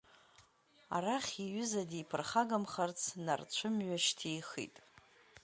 Арахь, 0.95 1.31
иҩыза 1.45 1.83
диԥырхагамхарц, 1.89 3.01
нарцәымҩа 3.25 3.97
шьҭихит. 4.05 4.75